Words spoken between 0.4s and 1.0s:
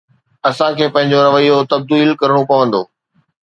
اسان کي